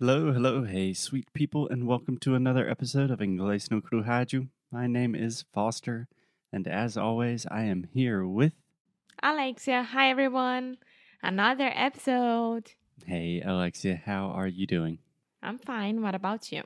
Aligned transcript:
Hello, 0.00 0.32
hello, 0.32 0.62
hey, 0.64 0.92
sweet 0.92 1.32
people, 1.32 1.68
and 1.68 1.86
welcome 1.86 2.18
to 2.18 2.34
another 2.34 2.68
episode 2.68 3.10
of 3.10 3.18
Inglês 3.18 3.70
no 3.70 3.80
Crujaju. 3.80 4.48
My 4.70 4.86
name 4.86 5.14
is 5.14 5.44
Foster, 5.52 6.06
and 6.52 6.68
as 6.68 6.96
always, 6.96 7.46
I 7.50 7.62
am 7.64 7.88
here 7.92 8.24
with. 8.24 8.52
Alexia, 9.22 9.82
hi 9.82 10.08
everyone. 10.10 10.76
Another 11.22 11.72
episode. 11.74 12.72
Hey, 13.06 13.42
Alexia, 13.44 14.00
how 14.04 14.26
are 14.28 14.46
you 14.46 14.66
doing? 14.66 14.98
I'm 15.42 15.58
fine. 15.58 16.00
What 16.02 16.14
about 16.14 16.52
you? 16.52 16.62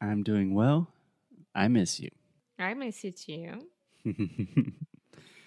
I'm 0.00 0.22
doing 0.22 0.54
well. 0.54 0.92
I 1.54 1.68
miss 1.68 1.98
you. 2.00 2.10
I 2.58 2.74
miss 2.74 3.02
you 3.04 3.12
too. 3.12 3.62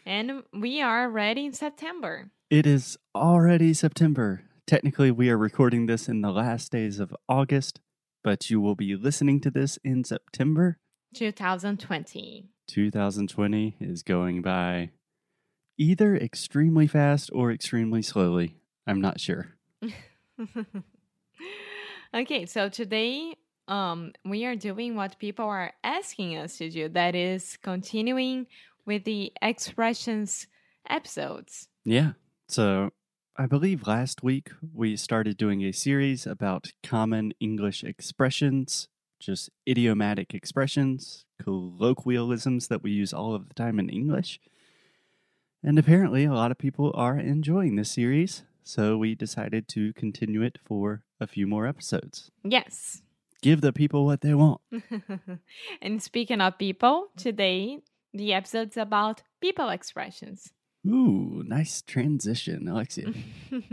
and 0.05 0.43
we 0.51 0.81
are 0.81 1.03
already 1.03 1.45
in 1.45 1.53
September. 1.53 2.31
it 2.49 2.65
is 2.65 2.97
already 3.13 3.73
September. 3.75 4.41
Technically, 4.69 5.09
we 5.09 5.31
are 5.31 5.37
recording 5.37 5.87
this 5.87 6.07
in 6.07 6.21
the 6.21 6.29
last 6.29 6.71
days 6.71 6.99
of 6.99 7.15
August, 7.27 7.79
but 8.23 8.51
you 8.51 8.61
will 8.61 8.75
be 8.75 8.95
listening 8.95 9.41
to 9.41 9.49
this 9.49 9.79
in 9.83 10.03
September. 10.03 10.77
2020. 11.15 12.51
2020 12.67 13.77
is 13.79 14.03
going 14.03 14.43
by 14.43 14.91
either 15.79 16.15
extremely 16.15 16.85
fast 16.85 17.31
or 17.33 17.51
extremely 17.51 18.03
slowly. 18.03 18.57
I'm 18.85 19.01
not 19.01 19.19
sure. 19.19 19.55
okay, 22.13 22.45
so 22.45 22.69
today 22.69 23.33
um, 23.67 24.13
we 24.23 24.45
are 24.45 24.55
doing 24.55 24.95
what 24.95 25.17
people 25.17 25.45
are 25.45 25.73
asking 25.83 26.37
us 26.37 26.59
to 26.59 26.69
do. 26.69 26.89
That 26.89 27.15
is 27.15 27.57
continuing 27.63 28.45
with 28.85 29.03
the 29.03 29.33
expressions 29.41 30.45
episodes. 30.87 31.69
Yeah. 31.85 32.11
So 32.47 32.91
I 33.39 33.45
believe 33.45 33.87
last 33.87 34.21
week 34.21 34.49
we 34.73 34.97
started 34.97 35.37
doing 35.37 35.63
a 35.63 35.71
series 35.71 36.27
about 36.27 36.73
common 36.83 37.31
English 37.39 37.85
expressions, 37.85 38.89
just 39.17 39.49
idiomatic 39.65 40.33
expressions, 40.33 41.23
colloquialisms 41.41 42.67
that 42.67 42.83
we 42.83 42.91
use 42.91 43.13
all 43.13 43.33
of 43.33 43.47
the 43.47 43.53
time 43.53 43.79
in 43.79 43.87
English. 43.87 44.41
And 45.63 45.79
apparently, 45.79 46.25
a 46.25 46.33
lot 46.33 46.51
of 46.51 46.57
people 46.57 46.91
are 46.93 47.17
enjoying 47.17 47.77
this 47.77 47.89
series, 47.89 48.43
so 48.61 48.97
we 48.97 49.15
decided 49.15 49.69
to 49.69 49.93
continue 49.93 50.41
it 50.41 50.57
for 50.65 51.03
a 51.21 51.25
few 51.25 51.47
more 51.47 51.65
episodes. 51.65 52.31
Yes. 52.43 53.03
Give 53.41 53.61
the 53.61 53.71
people 53.71 54.03
what 54.03 54.19
they 54.19 54.33
want. 54.33 54.59
and 55.81 56.03
speaking 56.03 56.41
of 56.41 56.57
people, 56.57 57.07
today 57.15 57.79
the 58.13 58.33
episode's 58.33 58.75
about 58.75 59.23
people 59.39 59.69
expressions. 59.69 60.51
Ooh, 60.87 61.43
nice 61.45 61.81
transition, 61.81 62.67
Alexia. 62.67 63.13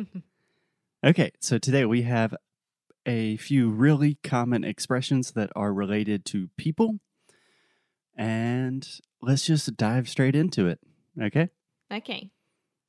Okay, 1.04 1.30
so 1.40 1.56
today 1.58 1.84
we 1.84 2.02
have 2.02 2.34
a 3.04 3.36
few 3.36 3.70
really 3.70 4.16
common 4.24 4.64
expressions 4.64 5.32
that 5.32 5.50
are 5.54 5.72
related 5.72 6.24
to 6.24 6.48
people. 6.56 6.98
And 8.16 8.88
let's 9.22 9.44
just 9.46 9.76
dive 9.76 10.08
straight 10.08 10.34
into 10.34 10.66
it. 10.66 10.80
Okay? 11.22 11.50
okay. 11.92 12.30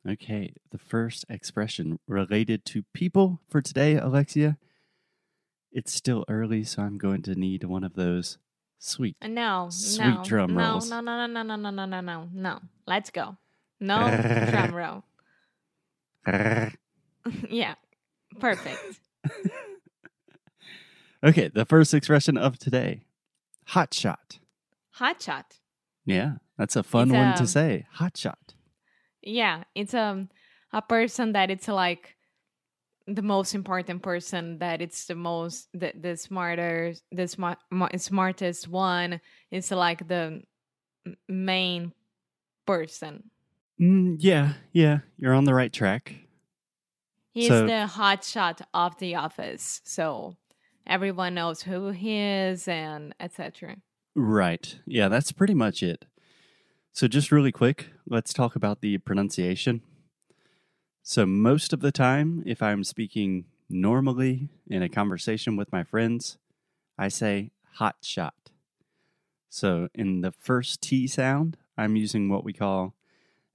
Okay, 0.09 0.53
the 0.71 0.77
first 0.79 1.25
expression 1.29 1.99
related 2.07 2.65
to 2.65 2.83
people 2.93 3.41
for 3.49 3.61
today, 3.61 3.95
Alexia. 3.97 4.57
It's 5.71 5.93
still 5.93 6.23
early, 6.29 6.63
so 6.63 6.81
I'm 6.81 6.97
going 6.97 7.21
to 7.23 7.35
need 7.35 7.65
one 7.65 7.83
of 7.83 7.93
those 7.93 8.37
sweet. 8.79 9.17
No, 9.21 9.67
Sweet 9.69 10.07
no, 10.07 10.23
drum 10.23 10.55
no, 10.55 10.71
rolls. 10.71 10.89
no, 10.89 11.01
no, 11.01 11.27
no, 11.27 11.43
no, 11.43 11.55
no, 11.55 11.69
no, 11.69 11.85
no, 11.85 12.01
no, 12.01 12.29
no. 12.33 12.59
Let's 12.87 13.11
go. 13.11 13.35
No 13.79 14.09
drum 14.49 14.75
roll. 14.75 15.03
yeah, 17.49 17.75
perfect. 18.39 18.99
okay, 21.23 21.47
the 21.47 21.65
first 21.65 21.93
expression 21.93 22.37
of 22.37 22.57
today 22.57 23.01
hot 23.67 23.93
shot. 23.93 24.39
Hot 24.91 25.21
shot. 25.21 25.59
Yeah, 26.05 26.33
that's 26.57 26.75
a 26.75 26.83
fun 26.83 27.09
It's, 27.09 27.15
one 27.15 27.33
to 27.35 27.41
um, 27.41 27.47
say. 27.47 27.85
Hot 27.93 28.17
shot. 28.17 28.53
Yeah, 29.21 29.63
it's 29.75 29.93
um 29.93 30.29
a 30.73 30.81
person 30.81 31.33
that 31.33 31.49
it's 31.49 31.67
like 31.67 32.15
the 33.07 33.21
most 33.21 33.55
important 33.55 34.03
person 34.03 34.59
that 34.59 34.81
it's 34.81 35.05
the 35.05 35.15
most 35.15 35.69
the, 35.73 35.93
the 35.97 36.17
smarter 36.17 36.93
the 37.11 37.27
smart 37.27 37.57
smartest 37.97 38.67
one 38.67 39.21
it's 39.49 39.71
like 39.71 40.09
the 40.09 40.41
main 41.29 41.93
person 42.65 43.23
Mm, 43.79 44.17
yeah, 44.19 44.53
yeah, 44.71 44.99
you're 45.17 45.33
on 45.33 45.43
the 45.45 45.53
right 45.53 45.71
track. 45.71 46.15
he's 47.31 47.47
So- 47.49 47.67
the 47.67 47.85
hot 47.87 48.23
shot 48.23 48.61
of 48.73 48.97
the 48.97 49.13
office 49.15 49.81
so 49.83 50.35
everyone 50.87 51.35
knows 51.35 51.61
who 51.63 51.89
he 51.91 52.17
is 52.17 52.67
and 52.67 53.13
etc 53.19 53.77
Right. 54.15 54.79
Yeah, 54.87 55.09
that's 55.09 55.31
pretty 55.31 55.53
much 55.53 55.83
it. 55.83 56.05
So, 56.91 57.07
just 57.07 57.31
really 57.31 57.51
quick, 57.51 57.89
let's 58.07 58.33
talk 58.33 58.55
about 58.55 58.81
the 58.81 58.97
pronunciation. 58.97 59.83
So, 61.03 61.27
most 61.27 61.71
of 61.71 61.81
the 61.81 61.91
time, 61.91 62.41
if 62.47 62.63
I'm 62.63 62.83
speaking 62.83 63.45
normally 63.69 64.49
in 64.67 64.81
a 64.81 64.89
conversation 64.89 65.55
with 65.55 65.71
my 65.71 65.83
friends, 65.83 66.39
I 66.97 67.09
say 67.09 67.51
hot 67.73 67.97
shot. 68.01 68.49
So, 69.49 69.89
in 69.93 70.21
the 70.21 70.31
first 70.31 70.81
T 70.81 71.05
sound, 71.05 71.55
I'm 71.77 71.95
using 71.95 72.27
what 72.27 72.43
we 72.43 72.53
call 72.53 72.95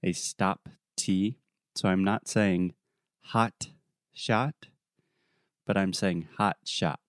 a 0.03 0.11
stop 0.11 0.69
T. 0.95 1.37
So, 1.75 1.89
I'm 1.89 2.03
not 2.03 2.27
saying 2.27 2.73
hot 3.21 3.69
shot, 4.13 4.67
but 5.65 5.77
I'm 5.77 5.93
saying 5.93 6.27
hot 6.37 6.57
shot. 6.65 6.99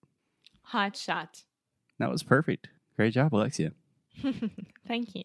hot 0.62 0.97
shot 0.97 1.44
That 1.99 2.10
was 2.10 2.22
perfect. 2.22 2.69
Great 2.97 3.15
job, 3.15 3.34
Alexia. 3.34 3.72
thank 4.87 5.15
you 5.15 5.25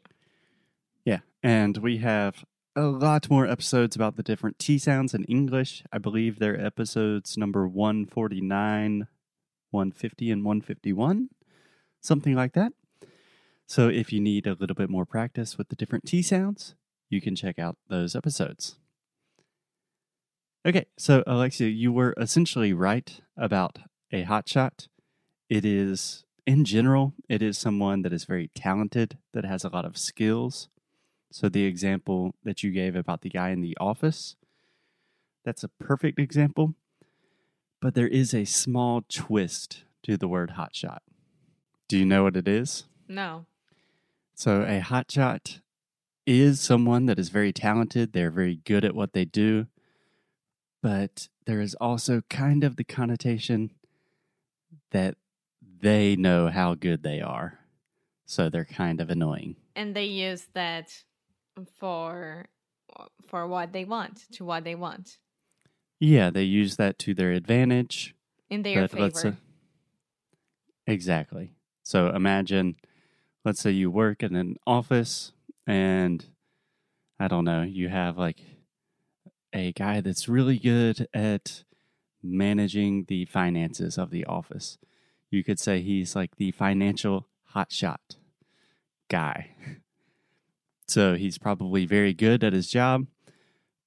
Yeah, 1.05 1.19
and 1.43 1.77
we 1.77 1.97
have 1.97 2.43
a 2.75 2.83
lot 2.83 3.29
more 3.29 3.47
episodes 3.47 3.95
about 3.95 4.15
the 4.15 4.23
different 4.23 4.59
T 4.59 4.77
sounds 4.77 5.13
in 5.13 5.23
English. 5.25 5.83
I 5.91 5.97
believe 5.97 6.39
they're 6.39 6.59
episodes 6.59 7.37
number 7.37 7.67
149, 7.67 9.07
150, 9.71 10.31
and 10.31 10.45
151, 10.45 11.29
something 12.01 12.35
like 12.35 12.53
that. 12.53 12.73
So 13.65 13.87
if 13.87 14.11
you 14.11 14.19
need 14.19 14.47
a 14.47 14.53
little 14.53 14.75
bit 14.75 14.89
more 14.89 15.05
practice 15.05 15.57
with 15.57 15.69
the 15.69 15.75
different 15.75 16.05
T 16.05 16.21
sounds, 16.21 16.75
you 17.09 17.21
can 17.21 17.35
check 17.35 17.59
out 17.59 17.77
those 17.89 18.15
episodes. 18.15 18.75
Okay, 20.65 20.85
so 20.97 21.23
Alexia, 21.25 21.67
you 21.67 21.91
were 21.91 22.13
essentially 22.17 22.73
right 22.73 23.21
about 23.37 23.79
a 24.11 24.25
hotshot. 24.25 24.87
It 25.49 25.65
is, 25.65 26.25
in 26.45 26.65
general, 26.65 27.13
it 27.27 27.41
is 27.41 27.57
someone 27.57 28.01
that 28.01 28.13
is 28.13 28.25
very 28.25 28.49
talented, 28.55 29.17
that 29.33 29.45
has 29.45 29.63
a 29.63 29.69
lot 29.69 29.85
of 29.85 29.97
skills. 29.97 30.67
So 31.31 31.47
the 31.47 31.65
example 31.65 32.35
that 32.43 32.63
you 32.63 32.71
gave 32.71 32.95
about 32.95 33.21
the 33.21 33.29
guy 33.29 33.49
in 33.49 33.61
the 33.61 33.77
office, 33.79 34.35
that's 35.45 35.63
a 35.63 35.69
perfect 35.69 36.19
example. 36.19 36.75
But 37.81 37.95
there 37.95 38.07
is 38.07 38.33
a 38.33 38.45
small 38.45 39.03
twist 39.07 39.83
to 40.03 40.17
the 40.17 40.27
word 40.27 40.53
hotshot. 40.57 40.99
Do 41.87 41.97
you 41.97 42.05
know 42.05 42.23
what 42.23 42.35
it 42.35 42.47
is? 42.47 42.85
no 43.07 43.45
So 44.35 44.61
a 44.61 44.81
hotshot 44.81 45.61
is 46.29 46.59
someone 46.59 47.07
that 47.07 47.17
is 47.17 47.29
very 47.29 47.51
talented, 47.51 48.13
they're 48.13 48.29
very 48.29 48.57
good 48.63 48.85
at 48.85 48.93
what 48.93 49.13
they 49.13 49.25
do, 49.25 49.65
but 50.83 51.27
there 51.45 51.59
is 51.59 51.73
also 51.75 52.21
kind 52.29 52.63
of 52.63 52.75
the 52.75 52.83
connotation 52.83 53.71
that 54.91 55.15
they 55.81 56.15
know 56.15 56.49
how 56.49 56.75
good 56.75 57.01
they 57.01 57.19
are. 57.19 57.59
So 58.25 58.47
they're 58.47 58.63
kind 58.65 59.01
of 59.01 59.09
annoying. 59.09 59.55
and 59.75 59.95
they 59.95 60.05
use 60.05 60.47
that 60.53 61.03
for 61.79 62.45
for 63.27 63.47
what 63.47 63.71
they 63.71 63.85
want 63.85 64.25
to 64.33 64.43
what 64.45 64.63
they 64.63 64.75
want 64.75 65.17
Yeah, 65.99 66.29
they 66.29 66.43
use 66.43 66.75
that 66.77 66.99
to 66.99 67.13
their 67.13 67.31
advantage. 67.31 68.13
in 68.49 68.61
their 68.63 68.87
favor 68.87 69.37
exactly. 70.85 71.53
So 71.83 72.09
imagine, 72.13 72.75
let's 73.45 73.61
say 73.61 73.71
you 73.71 73.89
work 73.89 74.21
in 74.21 74.35
an 74.35 74.57
office 74.67 75.31
and 75.69 76.25
I 77.19 77.27
don't 77.27 77.45
know, 77.45 77.61
you 77.61 77.89
have 77.89 78.17
like 78.17 78.41
a 79.53 79.71
guy 79.73 80.01
that's 80.01 80.27
really 80.27 80.57
good 80.57 81.07
at 81.13 81.63
managing 82.23 83.05
the 83.07 83.25
finances 83.25 83.97
of 83.97 84.09
the 84.09 84.25
office. 84.25 84.79
You 85.29 85.43
could 85.43 85.59
say 85.59 85.81
he's 85.81 86.15
like 86.15 86.37
the 86.37 86.51
financial 86.51 87.27
hotshot 87.55 88.17
guy. 89.09 89.51
So 90.87 91.13
he's 91.13 91.37
probably 91.37 91.85
very 91.85 92.15
good 92.15 92.43
at 92.43 92.51
his 92.51 92.67
job, 92.67 93.05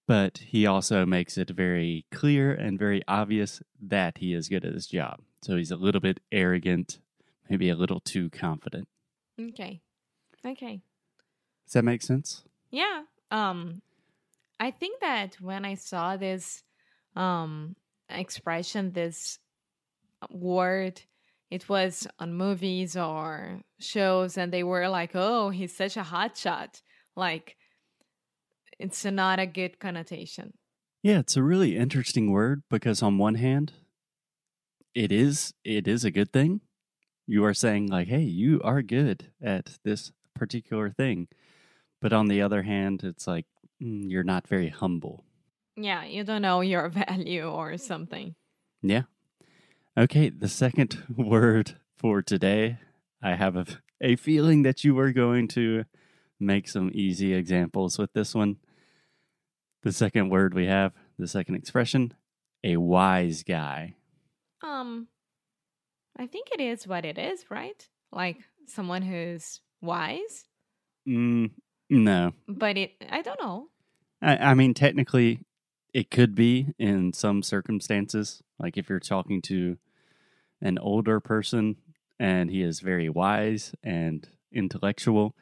but 0.07 0.39
he 0.39 0.67
also 0.67 1.05
makes 1.05 1.37
it 1.37 1.51
very 1.51 2.07
clear 2.13 2.55
and 2.55 2.79
very 2.79 3.03
obvious 3.09 3.61
that 3.81 4.19
he 4.19 4.33
is 4.33 4.49
good 4.49 4.65
at 4.65 4.73
his 4.73 4.87
job. 4.87 5.19
So 5.43 5.57
he's 5.57 5.73
a 5.73 5.77
little 5.77 6.01
bit 6.01 6.21
arrogant, 6.31 7.01
maybe 7.51 7.69
a 7.71 7.75
little 7.75 7.99
too 7.99 8.31
confident. 8.31 8.87
okay 9.37 9.81
okay 10.47 10.81
Does 11.67 11.75
that 11.75 11.85
make 11.85 12.03
sense? 12.03 12.45
yeah 12.71 13.03
um 13.31 13.83
i 14.59 14.71
think 14.71 15.01
that 15.01 15.37
when 15.41 15.65
i 15.65 15.75
saw 15.75 16.17
this 16.17 16.63
um 17.17 17.77
expression 18.09 18.93
this 18.93 19.39
word, 20.31 21.03
it 21.51 21.69
was 21.69 22.07
on 22.19 22.35
movies 22.35 22.97
or 22.97 23.61
shows, 23.79 24.39
and 24.39 24.53
they 24.53 24.63
were 24.63 24.89
like, 24.89 25.13
"Oh, 25.15 25.51
he's 25.51 25.77
such 25.77 25.97
a 25.97 26.03
hot 26.03 26.37
shot." 26.37 26.81
Like, 27.17 27.57
it's 28.79 29.05
not 29.05 29.39
a 29.39 29.47
good 29.47 29.79
connotation. 29.79 30.55
Yeah, 31.03 31.19
it's 31.19 31.37
a 31.37 31.43
really 31.43 31.77
interesting 31.77 32.31
word 32.31 32.63
because 32.71 33.03
on 33.03 33.19
one 33.19 33.35
hand, 33.35 33.73
it 34.95 35.13
is 35.13 35.53
it 35.65 35.89
is 35.89 36.05
a 36.05 36.11
good 36.11 36.33
thing. 36.33 36.61
You 37.27 37.45
are 37.45 37.55
saying 37.55 37.89
like, 37.89 38.09
"Hey, 38.09 38.23
you 38.23 38.61
are 38.63 38.83
good 38.83 39.33
at 39.43 39.79
this 39.85 40.13
particular 40.35 40.91
thing." 40.91 41.29
But 42.03 42.13
on 42.13 42.27
the 42.27 42.43
other 42.43 42.63
hand, 42.63 43.05
it's 43.05 43.29
like 43.29 43.47
mm, 43.81 44.11
you're 44.11 44.25
not 44.25 44.49
very 44.49 44.69
humble. 44.69 45.25
Yeah, 45.77 46.05
you 46.05 46.25
don't 46.25 46.43
know 46.43 46.61
your 46.61 46.89
value 47.09 47.49
or 47.49 47.79
something. 47.79 48.35
Yeah. 48.83 49.03
Okay, 49.97 50.29
the 50.29 50.49
second 50.49 51.05
word 51.17 51.77
for 51.97 52.21
today, 52.21 52.79
I 53.23 53.37
have 53.37 53.57
a, 53.57 53.67
a 54.01 54.17
feeling 54.17 54.65
that 54.65 54.83
you 54.83 54.99
are 54.99 55.13
going 55.13 55.47
to 55.49 55.85
make 56.41 56.69
some 56.69 56.91
easy 56.93 57.33
examples 57.35 57.99
with 57.99 58.13
this 58.15 58.35
one. 58.35 58.57
The 59.85 59.93
second 59.93 60.29
word 60.29 60.55
we 60.55 60.67
have, 60.67 60.93
the 61.19 61.29
second 61.29 61.55
expression, 61.55 62.15
a 62.65 62.79
wise 62.79 63.45
guy. 63.45 63.95
Um, 64.61 65.07
I 66.17 66.27
think 66.27 66.49
it 66.53 66.61
is 66.61 66.87
what 66.87 67.05
it 67.05 67.17
is, 67.17 67.45
right? 67.49 67.89
Like 68.11 68.39
someone 68.67 69.03
who's 69.03 69.61
wise, 69.81 70.47
Mm, 71.09 71.51
no. 71.93 72.33
but 72.49 72.77
it, 72.77 72.93
I 73.11 73.23
don't 73.23 73.41
know. 73.41 73.69
I, 74.21 74.37
I 74.37 74.55
mean, 74.55 74.75
technically, 74.75 75.41
it 75.93 76.11
could 76.11 76.35
be 76.35 76.69
in 76.79 77.13
some 77.13 77.43
circumstances. 77.43 78.43
Like 78.59 78.77
if 78.77 78.89
you're 78.89 79.01
talking 79.01 79.43
to 79.43 79.77
an 80.61 80.79
older 80.79 81.21
person 81.21 81.77
and 82.19 82.51
he 82.51 82.63
is 82.63 82.81
very 82.81 83.09
wise 83.09 83.75
and 83.83 84.27
intellectual, 84.53 85.35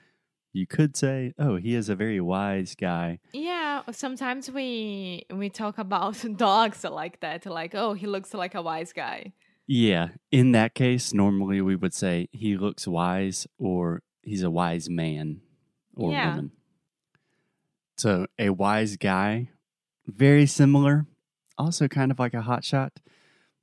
you 0.52 0.66
could 0.66 0.96
say, 0.96 1.32
"Oh, 1.38 1.56
he 1.56 1.76
is 1.76 1.88
a 1.88 1.94
very 1.94 2.20
wise 2.20 2.74
guy." 2.74 3.20
Yeah, 3.32 3.82
sometimes 3.92 4.50
we 4.50 5.24
we 5.30 5.48
talk 5.48 5.78
about 5.78 6.24
dogs 6.36 6.82
like 6.82 7.20
that, 7.20 7.46
like, 7.46 7.74
oh, 7.74 7.92
he 7.92 8.08
looks 8.08 8.34
like 8.34 8.56
a 8.56 8.62
wise 8.62 8.92
guy. 8.92 9.32
Yeah, 9.68 10.08
in 10.32 10.50
that 10.52 10.74
case, 10.74 11.14
normally 11.14 11.60
we 11.60 11.76
would 11.76 11.94
say 11.94 12.28
he 12.32 12.56
looks 12.56 12.88
wise 12.88 13.46
or 13.58 14.02
he's 14.22 14.42
a 14.42 14.50
wise 14.50 14.90
man 14.90 15.42
or 15.96 16.12
Yeah. 16.12 16.30
woman. 16.30 16.52
So, 17.96 18.26
a 18.38 18.50
wise 18.50 18.96
guy, 18.96 19.50
very 20.06 20.46
similar, 20.46 21.06
also 21.58 21.86
kind 21.88 22.10
of 22.10 22.18
like 22.18 22.32
a 22.34 22.42
hot 22.42 22.64
shot, 22.64 23.00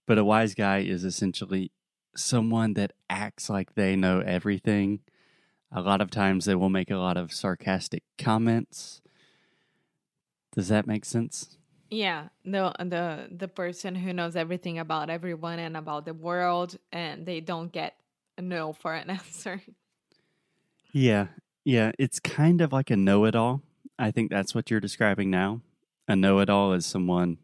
but 0.06 0.18
a 0.20 0.24
wise 0.24 0.54
guy 0.54 0.80
is 0.80 1.04
essentially 1.04 1.72
someone 2.16 2.74
that 2.76 2.94
acts 3.10 3.50
like 3.50 3.74
they 3.76 3.96
know 3.96 4.20
everything. 4.20 5.00
A 5.72 5.82
lot 5.82 6.02
of 6.02 6.12
times 6.12 6.46
they 6.46 6.56
will 6.56 6.70
make 6.70 6.92
a 6.92 6.98
lot 6.98 7.18
of 7.18 7.34
sarcastic 7.34 8.04
comments. 8.18 9.02
Does 10.54 10.68
that 10.70 10.88
make 10.88 11.06
sense? 11.06 11.58
Yeah, 11.90 12.30
the 12.44 12.74
the 12.80 13.30
the 13.32 13.48
person 13.48 13.96
who 13.96 14.12
knows 14.14 14.36
everything 14.36 14.78
about 14.78 15.10
everyone 15.10 15.58
and 15.60 15.78
about 15.78 16.06
the 16.06 16.14
world, 16.14 16.78
and 16.92 17.26
they 17.26 17.40
don't 17.40 17.72
get 17.72 17.96
a 18.38 18.42
no 18.42 18.74
for 18.74 18.94
an 18.94 19.10
answer. 19.20 19.62
Yeah, 20.92 21.28
yeah, 21.68 21.92
it's 22.00 22.22
kind 22.22 22.62
of 22.62 22.72
like 22.72 22.90
a 22.90 22.96
know 22.96 23.26
it 23.26 23.36
all. 23.36 23.62
I 24.00 24.10
think 24.10 24.32
that's 24.32 24.56
what 24.56 24.72
you're 24.72 24.80
describing 24.80 25.30
now. 25.30 25.60
A 26.08 26.16
know 26.16 26.40
it 26.40 26.50
all 26.50 26.72
is 26.72 26.86
someone 26.86 27.40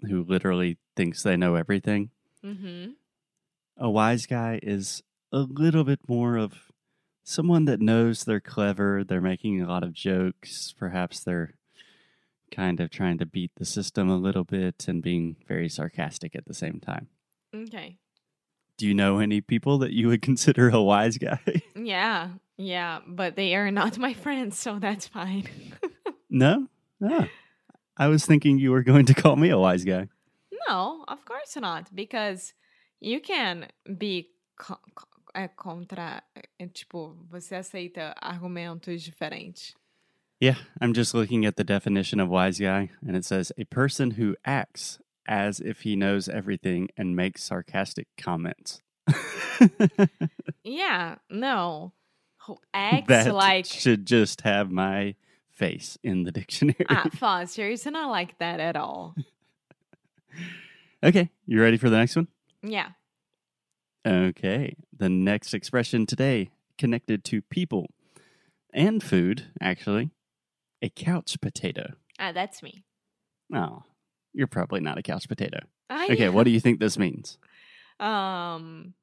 who 0.00 0.22
literally 0.22 0.78
thinks 0.96 1.22
they 1.22 1.36
know 1.36 1.54
everything. 1.54 2.08
Mm-hmm. 2.42 2.92
A 3.76 3.90
wise 3.90 4.24
guy 4.24 4.58
is 4.62 5.02
a 5.30 5.40
little 5.40 5.84
bit 5.84 6.00
more 6.08 6.38
of 6.38 6.72
someone 7.24 7.66
that 7.66 7.82
knows 7.82 8.24
they're 8.24 8.40
clever, 8.40 9.04
they're 9.04 9.20
making 9.20 9.60
a 9.60 9.68
lot 9.68 9.82
of 9.82 9.92
jokes, 9.92 10.74
perhaps 10.78 11.20
they're 11.20 11.52
kind 12.50 12.80
of 12.80 12.88
trying 12.88 13.18
to 13.18 13.26
beat 13.26 13.50
the 13.56 13.66
system 13.66 14.08
a 14.08 14.16
little 14.16 14.44
bit 14.44 14.86
and 14.88 15.02
being 15.02 15.36
very 15.46 15.68
sarcastic 15.68 16.34
at 16.34 16.46
the 16.46 16.54
same 16.54 16.80
time. 16.80 17.08
Okay. 17.54 17.98
Do 18.82 18.88
you 18.88 18.94
know 18.94 19.20
any 19.20 19.40
people 19.40 19.78
that 19.78 19.92
you 19.92 20.08
would 20.08 20.22
consider 20.30 20.68
a 20.68 20.82
wise 20.82 21.16
guy? 21.16 21.38
Yeah, 21.76 22.30
yeah, 22.56 22.98
but 23.06 23.36
they 23.36 23.54
are 23.54 23.70
not 23.70 23.96
my 23.96 24.12
friends, 24.12 24.58
so 24.58 24.80
that's 24.80 25.06
fine. 25.06 25.44
no? 26.28 26.66
Ah, 27.00 27.28
I 27.96 28.08
was 28.08 28.26
thinking 28.26 28.58
you 28.58 28.72
were 28.72 28.82
going 28.82 29.06
to 29.06 29.14
call 29.14 29.36
me 29.36 29.50
a 29.50 29.58
wise 29.58 29.84
guy. 29.84 30.08
no, 30.68 31.04
of 31.06 31.24
course 31.24 31.54
not, 31.60 31.94
because 31.94 32.54
you 32.98 33.20
can 33.20 33.68
be 33.98 34.30
co 34.58 34.74
co- 34.96 35.06
é, 35.32 35.48
contra, 35.54 36.20
é, 36.58 36.66
tipo, 36.66 37.16
você 37.30 37.54
aceita 37.54 38.16
argumentos 38.20 39.00
diferentes. 39.04 39.76
Yeah, 40.40 40.56
I'm 40.80 40.92
just 40.92 41.14
looking 41.14 41.46
at 41.46 41.54
the 41.54 41.62
definition 41.64 42.18
of 42.18 42.28
wise 42.28 42.58
guy, 42.58 42.90
and 43.06 43.16
it 43.16 43.24
says 43.24 43.52
a 43.56 43.64
person 43.64 44.12
who 44.18 44.34
acts 44.44 44.98
as 45.26 45.60
if 45.60 45.82
he 45.82 45.96
knows 45.96 46.28
everything 46.28 46.88
and 46.96 47.14
makes 47.16 47.42
sarcastic 47.42 48.08
comments. 48.16 48.80
Yeah, 50.64 51.16
no. 51.28 51.92
Acts 52.74 53.08
that 53.08 53.34
like 53.34 53.66
should 53.66 54.06
just 54.06 54.42
have 54.42 54.70
my 54.70 55.14
face 55.50 55.98
in 56.02 56.24
the 56.24 56.32
dictionary. 56.32 56.86
ah, 56.88 57.08
Foster, 57.12 57.68
it's 57.68 57.86
not 57.86 58.10
like 58.10 58.38
that 58.38 58.60
at 58.60 58.76
all. 58.76 59.14
okay, 61.02 61.30
you 61.46 61.60
ready 61.60 61.76
for 61.76 61.90
the 61.90 61.96
next 61.96 62.16
one? 62.16 62.28
Yeah. 62.62 62.90
Okay, 64.06 64.74
the 64.96 65.08
next 65.08 65.54
expression 65.54 66.06
today 66.06 66.50
connected 66.78 67.24
to 67.24 67.42
people 67.42 67.86
and 68.74 69.02
food, 69.02 69.46
actually. 69.60 70.10
A 70.80 70.88
couch 70.88 71.40
potato. 71.40 71.92
Ah, 72.18 72.32
that's 72.32 72.62
me. 72.62 72.84
Oh, 73.54 73.84
you're 74.32 74.46
probably 74.46 74.80
not 74.80 74.98
a 74.98 75.02
couch 75.02 75.28
potato. 75.28 75.58
I 75.90 76.08
Okay, 76.10 76.28
what 76.28 76.44
do 76.44 76.50
you 76.50 76.60
think 76.60 76.80
this 76.80 76.98
means? 76.98 77.38
um 78.00 78.94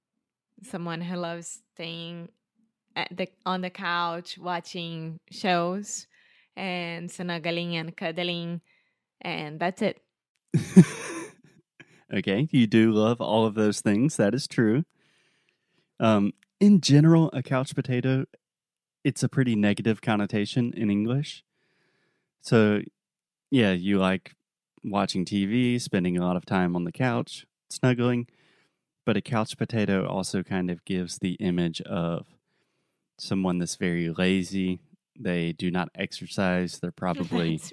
someone 0.64 1.00
who 1.02 1.16
loves 1.16 1.62
staying 1.74 2.30
at 2.96 3.08
the 3.16 3.28
on 3.46 3.62
the 3.62 3.70
couch 3.70 4.38
watching 4.38 5.20
shows 5.32 6.08
and 6.56 7.10
snuggling 7.10 7.76
and 7.76 7.96
cuddling 7.96 8.62
and 9.22 9.60
that's 9.60 9.82
it. 9.82 10.02
okay, 12.14 12.48
you 12.52 12.68
do 12.68 12.92
love 12.92 13.22
all 13.22 13.46
of 13.46 13.56
those 13.56 13.82
things. 13.82 14.18
That 14.18 14.34
is 14.34 14.48
true. 14.48 14.84
Um, 16.00 16.34
in 16.60 16.82
general, 16.82 17.30
a 17.34 17.44
couch 17.44 17.76
potato, 17.76 18.26
it's 19.04 19.24
a 19.24 19.30
pretty 19.30 19.56
negative 19.56 20.02
connotation 20.02 20.74
in 20.76 20.90
English. 20.90 21.44
So, 22.42 22.82
yeah, 23.52 23.74
you 23.74 24.00
like 24.00 24.34
watching 24.84 25.26
TV, 25.26 25.80
spending 25.82 26.18
a 26.18 26.26
lot 26.26 26.36
of 26.36 26.46
time 26.46 26.76
on 26.76 26.84
the 26.84 26.92
couch, 26.92 27.46
snuggling. 27.70 28.28
But 29.06 29.18
a 29.18 29.22
couch 29.22 29.58
potato 29.58 30.06
also 30.06 30.44
kind 30.44 30.70
of 30.70 30.86
gives 30.86 31.18
the 31.18 31.34
image 31.34 31.82
of 31.82 32.26
someone 33.18 33.58
that's 33.58 33.76
very 33.76 34.10
lazy. 34.10 34.80
They 35.20 35.54
do 35.54 35.72
not 35.72 35.90
exercise. 35.96 36.80
They're 36.80 36.92
probably. 36.92 37.60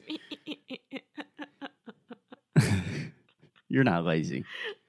You're 3.68 3.84
not 3.84 4.04
lazy. 4.04 4.44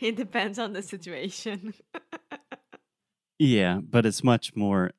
it 0.00 0.16
depends 0.16 0.58
on 0.58 0.72
the 0.72 0.82
situation. 0.82 1.74
Yeah, 3.38 3.80
but 3.82 4.06
it's 4.06 4.24
much 4.24 4.56
more 4.56 4.92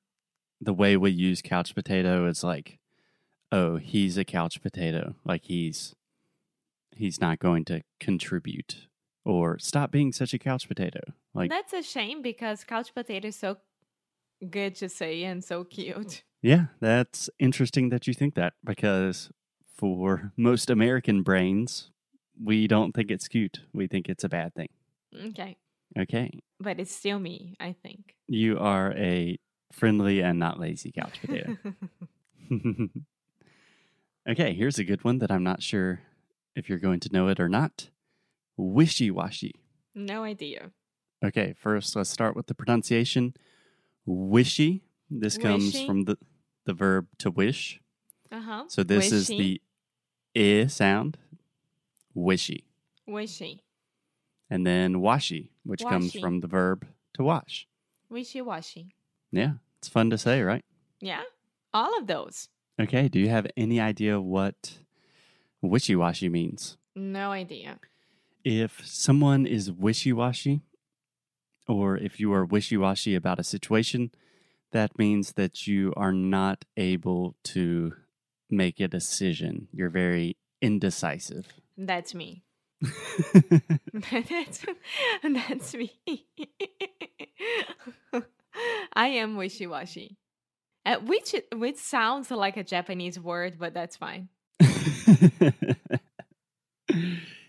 the 0.62 0.74
way 0.74 0.96
we 0.98 1.12
use 1.12 1.42
couch 1.42 1.74
potato 1.74 2.28
is 2.28 2.44
like, 2.44 2.77
oh, 3.52 3.78
he's 3.78 4.18
a 4.18 4.26
couch 4.26 4.62
potato. 4.62 5.16
Like 5.26 5.44
he's 5.46 5.96
he's 6.96 7.22
not 7.22 7.40
going 7.40 7.66
to 7.66 7.82
contribute 8.00 8.88
or 9.24 9.60
stop 9.60 9.92
being 9.92 10.12
such 10.12 10.34
a 10.34 10.40
couch 10.40 10.68
potato. 10.68 11.02
Like 11.34 11.50
That's 11.50 11.74
a 11.74 11.84
shame 11.84 12.22
because 12.22 12.64
couch 12.64 12.94
potato 12.94 13.28
is 13.28 13.36
so 13.36 13.58
good 14.50 14.76
to 14.76 14.90
say 14.90 15.24
and 15.24 15.44
so 15.44 15.64
cute. 15.64 16.24
yeah, 16.42 16.68
that's 16.80 17.30
interesting 17.40 17.90
that 17.90 18.08
you 18.08 18.14
think 18.14 18.36
that 18.36 18.54
because 18.64 19.30
for 19.78 20.32
most 20.38 20.70
American 20.70 21.22
brains, 21.24 21.92
we 22.42 22.68
don't 22.68 22.94
think 22.94 23.12
it's 23.12 23.28
cute. 23.28 23.60
We 23.74 23.88
think 23.88 24.10
it's 24.10 24.24
a 24.24 24.30
bad 24.30 24.54
thing. 24.56 24.70
Okay. 25.28 25.58
Okay. 25.98 26.40
But 26.60 26.80
it's 26.80 26.96
still 26.96 27.20
me, 27.20 27.56
I 27.60 27.76
think. 27.84 28.16
You 28.28 28.60
are 28.60 28.94
a 28.94 29.38
friendly 29.72 30.22
and 30.22 30.40
not 30.40 30.60
lazy 30.60 30.92
couch 30.92 31.20
potato. 31.22 31.58
okay, 34.28 34.54
here's 34.54 34.80
a 34.80 34.84
good 34.84 35.04
one 35.04 35.20
that 35.20 35.32
I'm 35.32 35.44
not 35.44 35.62
sure 35.62 36.02
if 36.56 36.70
you're 36.70 36.80
going 36.80 37.00
to 37.02 37.10
know 37.12 37.28
it 37.28 37.40
or 37.40 37.50
not. 37.50 37.90
Wishy 38.58 39.12
washy. 39.12 39.56
no 39.94 40.24
idea. 40.24 40.72
Okay, 41.24 41.56
first 41.60 41.96
let's 41.96 42.10
start 42.10 42.36
with 42.36 42.48
the 42.48 42.54
pronunciation. 42.54 43.34
Wishy. 44.06 44.84
This 45.10 45.38
comes 45.38 45.74
Wishy. 45.74 45.88
from 45.88 46.04
the, 46.04 46.18
the 46.66 46.74
verb 46.74 47.08
to 47.20 47.32
wish. 47.32 47.80
Uh 48.32 48.42
huh. 48.42 48.64
So 48.68 48.84
this 48.84 49.12
is 49.12 49.28
the 49.28 49.62
i 50.36 50.68
sound. 50.68 51.18
Wishy. 52.14 52.66
Wishy. 53.08 53.64
And 54.50 54.66
then 54.66 54.96
washi, 54.96 55.50
which 55.64 55.84
comes 55.84 56.14
from 56.14 56.42
the 56.42 56.48
verb 56.48 56.86
to 57.14 57.24
wash. 57.24 57.68
Wishy 58.10 58.42
washy. 58.42 58.94
Yeah, 59.32 59.54
it's 59.80 59.90
fun 59.90 60.10
to 60.12 60.18
say, 60.18 60.42
right? 60.42 60.64
Yeah. 61.00 61.24
All 61.74 61.98
of 61.98 62.08
those. 62.08 62.50
Okay, 62.80 63.08
do 63.08 63.20
you 63.20 63.30
have 63.30 63.48
any 63.58 63.80
idea 63.80 64.22
what 64.22 64.78
wishy 65.62 65.96
washy 65.96 66.30
means? 66.30 66.78
No 66.96 67.32
idea. 67.32 67.80
If 68.44 68.86
someone 68.86 69.48
is 69.48 69.72
wishy 69.72 70.14
washy, 70.14 70.62
or 71.68 71.98
if 71.98 72.20
you 72.20 72.32
are 72.34 72.46
wishy 72.46 72.78
washy 72.78 73.16
about 73.16 73.40
a 73.40 73.44
situation, 73.44 74.12
that 74.72 74.98
means 74.98 75.34
that 75.34 75.66
you 75.66 75.94
are 75.98 76.14
not 76.14 76.66
able 76.76 77.36
to 77.44 77.94
make 78.50 78.80
a 78.80 78.88
decision. 78.88 79.68
You're 79.72 79.90
very 79.90 80.38
indecisive. 80.62 81.48
That's 81.78 82.14
me. 82.14 82.44
that's 83.94 84.66
that's 85.24 85.74
me. 85.74 85.92
I 88.94 89.08
am 89.08 89.36
wishy 89.36 89.66
washy. 89.66 90.18
Uh, 90.88 91.00
which 91.00 91.36
which 91.54 91.76
sounds 91.76 92.32
like 92.32 92.56
a 92.56 92.64
Japanese 92.64 93.20
word, 93.20 93.58
but 93.60 93.74
that's 93.74 93.98
fine. 93.98 94.30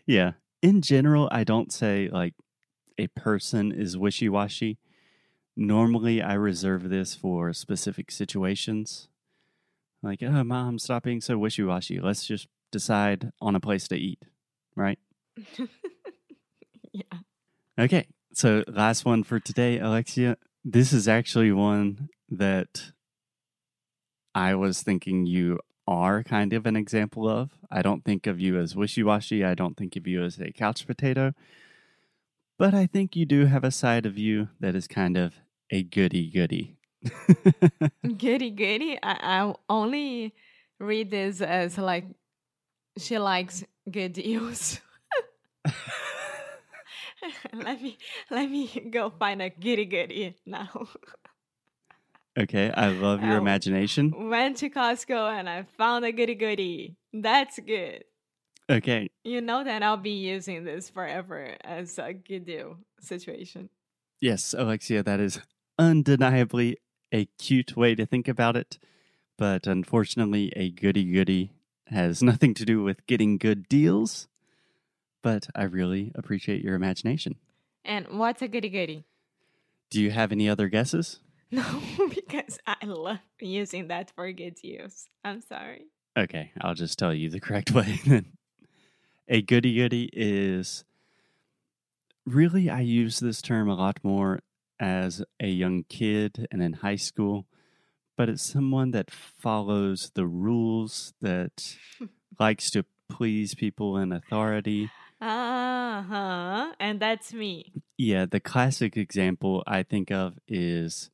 yeah. 0.06 0.32
In 0.60 0.82
general, 0.82 1.28
I 1.30 1.44
don't 1.44 1.72
say 1.72 2.08
like 2.10 2.34
a 2.98 3.06
person 3.06 3.70
is 3.70 3.96
wishy 3.96 4.28
washy. 4.28 4.78
Normally, 5.56 6.20
I 6.20 6.34
reserve 6.34 6.88
this 6.88 7.14
for 7.14 7.52
specific 7.52 8.10
situations. 8.10 9.06
Like, 10.02 10.20
oh, 10.20 10.42
mom, 10.42 10.80
stop 10.80 11.04
being 11.04 11.20
so 11.20 11.38
wishy 11.38 11.62
washy. 11.62 12.00
Let's 12.00 12.26
just 12.26 12.48
decide 12.72 13.30
on 13.40 13.54
a 13.54 13.60
place 13.60 13.86
to 13.88 13.96
eat, 13.96 14.20
right? 14.74 14.98
yeah. 16.92 17.02
Okay. 17.78 18.08
So, 18.32 18.64
last 18.66 19.04
one 19.04 19.22
for 19.22 19.38
today, 19.38 19.78
Alexia. 19.78 20.38
This 20.64 20.92
is 20.92 21.06
actually 21.06 21.52
one 21.52 22.08
that 22.30 22.92
I 24.38 24.54
was 24.54 24.82
thinking 24.84 25.26
you 25.26 25.58
are 25.88 26.22
kind 26.22 26.52
of 26.52 26.64
an 26.64 26.76
example 26.76 27.28
of. 27.28 27.50
I 27.72 27.82
don't 27.82 28.04
think 28.04 28.28
of 28.28 28.38
you 28.38 28.56
as 28.56 28.76
wishy 28.76 29.02
washy. 29.02 29.44
I 29.44 29.54
don't 29.54 29.76
think 29.76 29.96
of 29.96 30.06
you 30.06 30.22
as 30.22 30.38
a 30.38 30.52
couch 30.52 30.86
potato. 30.86 31.34
But 32.56 32.72
I 32.72 32.86
think 32.86 33.16
you 33.16 33.26
do 33.26 33.46
have 33.46 33.64
a 33.64 33.72
side 33.72 34.06
of 34.06 34.16
you 34.16 34.48
that 34.60 34.76
is 34.76 34.86
kind 34.86 35.16
of 35.16 35.34
a 35.72 35.82
goody 35.82 36.30
goody. 36.30 36.76
Goody 38.16 38.50
goody. 38.50 38.96
I, 39.02 39.18
I 39.22 39.54
only 39.68 40.34
read 40.78 41.10
this 41.10 41.40
as 41.40 41.76
like 41.76 42.04
she 42.96 43.18
likes 43.18 43.64
good 43.90 44.12
deals. 44.12 44.80
let 47.52 47.82
me 47.82 47.98
let 48.30 48.48
me 48.48 48.88
go 48.90 49.10
find 49.10 49.42
a 49.42 49.50
goody 49.50 49.84
goody 49.84 50.36
now. 50.46 50.86
Okay. 52.38 52.70
I 52.70 52.88
love 52.88 53.22
your 53.22 53.34
Oh. 53.34 53.38
imagination. 53.40 54.28
Went 54.30 54.56
to 54.58 54.70
Costco 54.70 55.38
and 55.38 55.48
I 55.48 55.64
found 55.76 56.04
a 56.04 56.12
goody 56.12 56.34
goody. 56.34 56.96
That's 57.12 57.58
good. 57.58 58.04
Okay. 58.70 59.08
You 59.24 59.40
know 59.40 59.64
that 59.64 59.82
I'll 59.82 59.96
be 59.96 60.10
using 60.10 60.64
this 60.64 60.90
forever 60.90 61.56
as 61.64 61.98
a 61.98 62.12
good 62.12 62.44
deal 62.44 62.76
situation. 63.00 63.70
Yes, 64.20 64.54
Alexia, 64.56 65.02
that 65.02 65.20
is 65.20 65.40
undeniably 65.78 66.76
a 67.12 67.26
cute 67.38 67.76
way 67.76 67.94
to 67.94 68.04
think 68.04 68.28
about 68.28 68.56
it. 68.56 68.78
But 69.38 69.66
unfortunately, 69.66 70.52
a 70.56 70.70
goody 70.70 71.04
goody 71.04 71.52
has 71.86 72.22
nothing 72.22 72.52
to 72.54 72.64
do 72.64 72.82
with 72.82 73.06
getting 73.06 73.38
good 73.38 73.68
deals. 73.68 74.28
But 75.22 75.48
I 75.54 75.62
really 75.62 76.12
appreciate 76.14 76.62
your 76.62 76.74
imagination. 76.74 77.36
And 77.84 78.06
what's 78.18 78.42
a 78.42 78.48
goody 78.48 78.68
goody? 78.68 79.04
Do 79.90 80.02
you 80.02 80.10
have 80.10 80.30
any 80.32 80.48
other 80.48 80.68
guesses? 80.68 81.20
No, 81.50 81.64
because 82.14 82.58
I 82.66 82.84
love 82.84 83.20
using 83.40 83.88
that 83.88 84.10
for 84.14 84.30
good 84.32 84.62
use. 84.62 85.06
I'm 85.24 85.40
sorry. 85.40 85.86
Okay, 86.16 86.52
I'll 86.60 86.74
just 86.74 86.98
tell 86.98 87.14
you 87.14 87.30
the 87.30 87.40
correct 87.46 87.70
way 87.70 88.00
then. 88.04 88.32
A 89.28 89.40
goody 89.40 89.74
goody 89.76 90.10
is 90.12 90.84
really, 92.26 92.68
I 92.68 92.80
use 92.80 93.20
this 93.20 93.40
term 93.40 93.68
a 93.68 93.74
lot 93.74 93.98
more 94.02 94.40
as 94.78 95.22
a 95.40 95.48
young 95.48 95.84
kid 95.88 96.46
and 96.50 96.62
in 96.62 96.74
high 96.74 96.96
school, 96.96 97.46
but 98.16 98.28
it's 98.28 98.42
someone 98.42 98.90
that 98.92 99.10
follows 99.10 100.10
the 100.14 100.26
rules, 100.26 101.14
that 101.20 101.76
likes 102.38 102.70
to 102.72 102.84
please 103.08 103.54
people 103.54 103.96
in 103.96 104.12
authority. 104.12 104.90
Uh 105.20 106.02
huh. 106.02 106.72
And 106.78 107.00
that's 107.00 107.32
me. 107.32 107.72
Yeah, 107.96 108.26
the 108.26 108.40
classic 108.40 108.96
example 108.96 109.64
I 109.66 109.82
think 109.82 110.10
of 110.10 110.38
is 110.46 111.10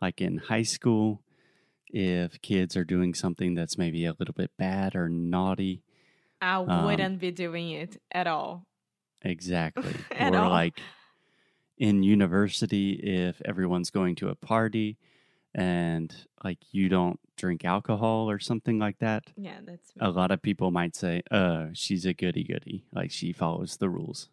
like 0.00 0.20
in 0.20 0.38
high 0.38 0.62
school, 0.64 1.22
if 1.88 2.40
kids 2.42 2.76
are 2.76 2.84
doing 2.84 3.14
something 3.14 3.54
that's 3.54 3.78
maybe 3.78 4.04
a 4.04 4.14
little 4.18 4.34
bit 4.34 4.50
bad 4.58 4.94
or 4.96 5.08
naughty. 5.08 5.82
I 6.40 6.56
Um, 6.56 6.84
wouldn't 6.84 7.18
be 7.20 7.30
doing 7.30 7.70
it 7.70 8.00
at 8.12 8.26
all. 8.26 8.66
Exactly. 9.22 9.94
At 10.12 10.34
or 10.34 10.38
all. 10.38 10.50
like 10.50 10.80
in 11.78 12.02
university, 12.02 12.92
if 12.92 13.40
everyone's 13.44 13.90
going 13.90 14.14
to 14.16 14.28
a 14.28 14.34
party 14.34 14.98
and 15.54 16.14
like 16.44 16.58
you 16.72 16.88
don't 16.88 17.18
drink 17.36 17.64
alcohol 17.64 18.28
or 18.30 18.38
something 18.38 18.78
like 18.78 18.98
that, 18.98 19.32
Yeah, 19.36 19.58
that's 19.64 19.94
me. 19.96 20.00
a 20.06 20.10
lot 20.10 20.30
of 20.30 20.42
people 20.42 20.70
might 20.70 20.94
say, 20.94 21.22
uh, 21.30 21.68
she's 21.72 22.04
a 22.04 22.12
goody 22.14 22.44
goody. 22.44 22.84
Like 22.92 23.10
she 23.10 23.32
follows 23.32 23.78
the 23.78 23.88
rules. 23.88 24.28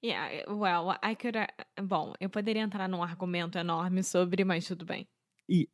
Yeah, 0.00 0.42
well, 0.48 0.96
I 1.02 1.14
could. 1.14 1.36
uh, 1.36 1.46
Bom, 1.82 2.14
eu 2.20 2.28
poderia 2.28 2.62
entrar 2.62 2.88
num 2.88 3.02
argumento 3.02 3.58
enorme 3.58 4.02
sobre, 4.02 4.44
mas 4.44 4.66
tudo 4.66 4.84
bem. 4.84 5.08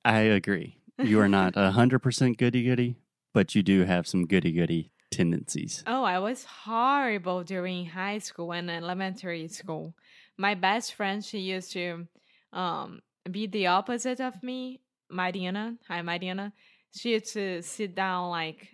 I 0.05 0.21
agree. 0.35 0.81
You 0.99 1.21
are 1.21 1.29
not 1.29 1.55
a 1.57 1.71
100% 1.73 2.39
goody 2.39 2.63
goody, 2.63 2.97
but 3.35 3.55
you 3.55 3.63
do 3.63 3.85
have 3.85 4.07
some 4.07 4.25
goody 4.27 4.53
goody 4.53 4.93
tendencies. 5.11 5.83
Oh, 5.87 6.05
I 6.05 6.19
was 6.19 6.45
horrible 6.45 7.45
during 7.45 7.87
high 7.87 8.19
school 8.19 8.53
and 8.53 8.71
elementary 8.71 9.49
school. 9.49 9.95
My 10.39 10.55
best 10.55 10.95
friend, 10.95 11.23
she 11.25 11.41
used 11.41 11.73
to 11.73 12.07
um, 12.53 13.01
be 13.31 13.47
the 13.47 13.67
opposite 13.67 14.21
of 14.21 14.43
me, 14.43 14.81
Mariana. 15.11 15.77
Hi, 15.89 16.01
Mariana. 16.03 16.53
She 16.97 17.13
used 17.13 17.33
to 17.35 17.61
sit 17.63 17.95
down 17.95 18.31
like 18.31 18.69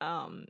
um, 0.00 0.46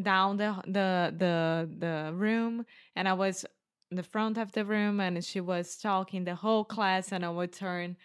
down 0.00 0.36
the 0.36 0.54
the 0.66 1.12
the 1.16 1.68
the 1.78 2.12
room, 2.14 2.64
and 2.94 3.08
I 3.08 3.14
was 3.14 3.44
in 3.90 3.96
the 3.96 4.02
front 4.02 4.38
of 4.38 4.52
the 4.52 4.64
room, 4.64 5.00
and 5.00 5.24
she 5.24 5.40
was 5.40 5.76
talking 5.76 6.24
the 6.24 6.34
whole 6.34 6.64
class, 6.64 7.12
and 7.12 7.24
I 7.24 7.30
would 7.30 7.52
turn 7.52 7.96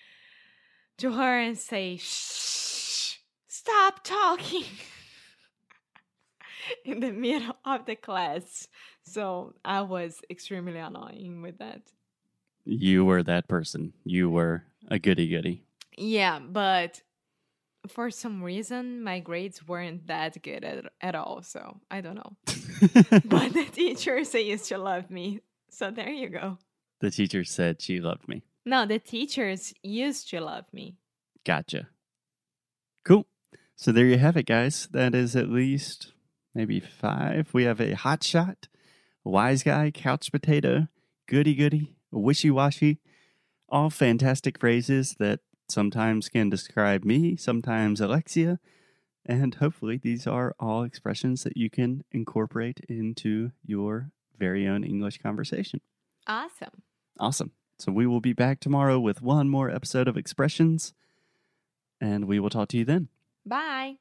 to 0.98 1.14
her 1.14 1.40
and 1.40 1.58
say, 1.58 1.98
"Shh, 1.98 3.18
stop 3.48 4.04
talking." 4.04 4.66
in 6.86 7.00
the 7.00 7.12
middle 7.12 7.56
of 7.66 7.86
the 7.86 7.96
class. 7.96 8.68
So 9.04 9.54
I 9.66 9.82
was 9.82 10.22
extremely 10.30 10.78
annoying 10.78 11.42
with 11.42 11.58
that. 11.60 11.82
You 12.66 13.06
were 13.06 13.24
that 13.24 13.48
person. 13.48 13.94
You 14.04 14.30
were 14.30 14.64
a 14.88 15.00
goody 15.00 15.28
goody. 15.28 15.64
Yeah, 15.98 16.40
but 16.40 17.02
for 17.88 18.12
some 18.12 18.44
reason 18.44 19.04
my 19.04 19.20
grades 19.20 19.68
weren't 19.68 20.06
that 20.08 20.42
good 20.44 20.64
at, 20.64 20.86
at 21.02 21.16
all. 21.16 21.42
So 21.42 21.80
I 21.90 22.02
don't 22.02 22.16
know. 22.16 22.38
But 23.26 23.54
the 23.54 23.68
teachers 23.72 24.30
they 24.30 24.42
used 24.42 24.68
to 24.70 24.78
love 24.78 25.10
me. 25.10 25.42
So 25.72 25.90
there 25.90 26.10
you 26.12 26.30
go. 26.30 26.58
the 27.00 27.10
teacher 27.10 27.44
said 27.44 27.82
she 27.82 28.00
loved 28.00 28.28
me. 28.28 28.44
No, 28.66 28.86
the 28.86 29.00
teachers 29.00 29.74
used 29.82 30.30
to 30.30 30.40
love 30.42 30.66
me. 30.72 30.98
Gotcha. 31.46 31.88
Cool. 33.04 33.26
So 33.76 33.92
there 33.92 34.06
you 34.06 34.20
have 34.20 34.38
it, 34.38 34.46
guys. 34.46 34.88
That 34.92 35.16
is 35.16 35.36
at 35.36 35.50
least 35.50 36.14
maybe 36.54 36.80
five. 36.80 37.50
We 37.54 37.64
have 37.64 37.82
a 37.82 37.94
hot 37.96 38.24
shot, 38.24 38.68
wise 39.24 39.64
guy, 39.64 39.90
couch 39.90 40.32
potato, 40.32 40.88
goody 41.28 41.56
goody, 41.56 41.96
wishy 42.12 42.52
washy. 42.52 43.00
All 43.68 43.90
fantastic 43.90 44.60
phrases 44.60 45.16
that 45.18 45.40
sometimes 45.70 46.30
can 46.30 46.50
describe 46.50 47.04
me, 47.06 47.36
sometimes 47.38 48.02
Alexia. 48.02 48.60
And 49.26 49.56
hopefully, 49.56 49.98
these 49.98 50.28
are 50.28 50.54
all 50.60 50.84
expressions 50.84 51.44
that 51.44 51.56
you 51.58 51.70
can 51.70 52.04
incorporate 52.12 52.82
into 52.90 53.52
your 53.66 54.12
very 54.42 54.68
own 54.68 54.84
English 54.84 55.20
conversation. 55.20 55.82
Awesome. 56.26 56.82
Awesome. 57.20 57.52
So 57.78 57.92
we 57.92 58.08
will 58.08 58.22
be 58.22 58.34
back 58.34 58.60
tomorrow 58.60 59.00
with 59.00 59.22
one 59.22 59.48
more 59.50 59.70
episode 59.70 60.08
of 60.08 60.18
Expressions, 60.18 60.94
and 62.02 62.26
we 62.26 62.40
will 62.40 62.50
talk 62.50 62.70
to 62.70 62.78
you 62.78 62.86
then. 62.86 63.10
Bye. 63.46 63.98